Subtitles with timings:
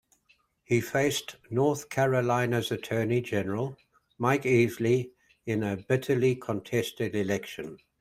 [0.63, 3.77] He faced North Carolina's attorney general,
[4.17, 5.11] Mike Easley,
[5.45, 7.77] in a bitterly contested election.